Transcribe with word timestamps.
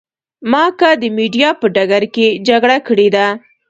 ما 0.51 0.63
که 0.79 0.89
د 1.01 1.03
مېډیا 1.15 1.49
په 1.61 1.67
ډګر 1.75 2.03
کې 2.15 2.27
جګړه 2.47 2.77
کړې 2.87 3.07
ده. 3.15 3.27